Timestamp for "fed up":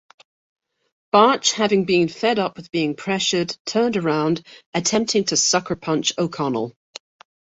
2.07-2.57